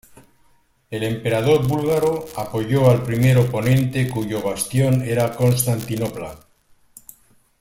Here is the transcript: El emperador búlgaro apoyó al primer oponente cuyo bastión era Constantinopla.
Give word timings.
El 0.89 1.03
emperador 1.03 1.67
búlgaro 1.67 2.25
apoyó 2.35 2.89
al 2.89 3.03
primer 3.03 3.37
oponente 3.37 4.09
cuyo 4.09 4.41
bastión 4.41 5.03
era 5.03 5.35
Constantinopla. 5.35 6.39